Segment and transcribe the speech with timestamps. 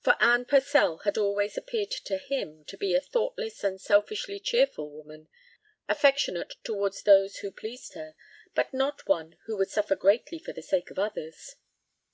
[0.00, 4.88] For Anne Purcell had always appeared to him to be a thoughtless and selfishly cheerful
[4.90, 5.28] woman,
[5.90, 8.14] affectionate toward those who pleased her,
[8.54, 11.56] but not one who would suffer greatly for the sake of others.